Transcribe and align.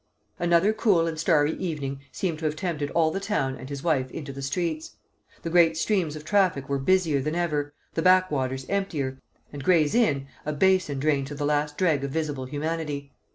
Another 0.39 0.73
cool 0.73 1.05
and 1.05 1.19
starry 1.19 1.53
evening 1.57 2.01
seemed 2.11 2.39
to 2.39 2.45
have 2.45 2.55
tempted 2.55 2.89
all 2.95 3.11
the 3.11 3.19
town 3.19 3.55
and 3.55 3.69
his 3.69 3.83
wife 3.83 4.09
into 4.09 4.33
the 4.33 4.41
streets. 4.41 4.95
The 5.43 5.51
great 5.51 5.77
streams 5.77 6.15
of 6.15 6.25
traffic 6.25 6.67
were 6.67 6.79
busier 6.79 7.21
than 7.21 7.35
ever, 7.35 7.75
the 7.93 8.01
backwaters 8.01 8.65
emptier, 8.67 9.19
and 9.53 9.63
Gray's 9.63 9.93
Inn 9.93 10.25
a 10.43 10.53
basin 10.53 10.97
drained 10.99 11.27
to 11.27 11.35
the 11.35 11.45
last 11.45 11.77
dreg 11.77 12.03
of 12.03 12.09
visible 12.09 12.45
humanity. 12.45 13.13